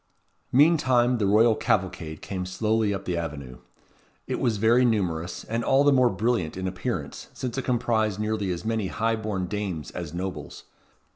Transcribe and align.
Meantime 0.51 1.19
the 1.19 1.27
royal 1.27 1.53
cavalcade 1.55 2.23
came 2.23 2.43
slowly 2.43 2.91
up 2.91 3.05
the 3.05 3.15
avenue. 3.15 3.59
It 4.25 4.39
was 4.39 4.57
very 4.57 4.83
numerous, 4.83 5.43
and 5.43 5.63
all 5.63 5.83
the 5.83 5.93
more 5.93 6.09
brilliant 6.09 6.57
in 6.57 6.67
appearance, 6.67 7.27
since 7.35 7.55
it 7.55 7.65
comprised 7.65 8.19
nearly 8.19 8.49
as 8.49 8.65
many 8.65 8.87
high 8.87 9.15
born 9.15 9.45
dames 9.45 9.91
as 9.91 10.11
nobles. 10.11 10.63